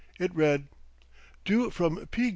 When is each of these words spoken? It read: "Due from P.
It 0.19 0.33
read: 0.33 0.67
"Due 1.45 1.69
from 1.69 2.07
P. 2.07 2.29